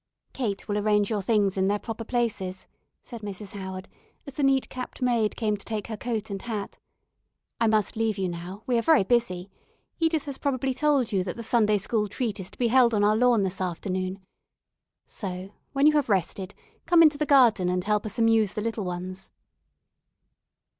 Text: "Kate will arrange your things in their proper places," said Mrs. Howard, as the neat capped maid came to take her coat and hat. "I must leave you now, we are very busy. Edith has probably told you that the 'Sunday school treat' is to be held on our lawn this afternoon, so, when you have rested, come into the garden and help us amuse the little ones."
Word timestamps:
"Kate 0.33 0.67
will 0.67 0.79
arrange 0.79 1.11
your 1.11 1.21
things 1.21 1.57
in 1.57 1.67
their 1.67 1.77
proper 1.77 2.03
places," 2.03 2.65
said 3.03 3.21
Mrs. 3.21 3.51
Howard, 3.51 3.87
as 4.25 4.33
the 4.33 4.41
neat 4.41 4.67
capped 4.67 4.99
maid 4.99 5.35
came 5.35 5.55
to 5.55 5.63
take 5.63 5.85
her 5.85 5.95
coat 5.95 6.31
and 6.31 6.41
hat. 6.41 6.79
"I 7.59 7.67
must 7.67 7.95
leave 7.95 8.17
you 8.17 8.27
now, 8.27 8.63
we 8.65 8.79
are 8.79 8.81
very 8.81 9.03
busy. 9.03 9.51
Edith 9.99 10.25
has 10.25 10.39
probably 10.39 10.73
told 10.73 11.11
you 11.11 11.23
that 11.23 11.35
the 11.35 11.43
'Sunday 11.43 11.77
school 11.77 12.07
treat' 12.07 12.39
is 12.39 12.49
to 12.49 12.57
be 12.57 12.69
held 12.69 12.95
on 12.95 13.03
our 13.03 13.15
lawn 13.15 13.43
this 13.43 13.61
afternoon, 13.61 14.17
so, 15.05 15.53
when 15.73 15.85
you 15.85 15.93
have 15.93 16.09
rested, 16.09 16.55
come 16.87 17.03
into 17.03 17.19
the 17.19 17.27
garden 17.27 17.69
and 17.69 17.83
help 17.83 18.03
us 18.03 18.17
amuse 18.17 18.53
the 18.53 18.61
little 18.61 18.85
ones." 18.85 19.31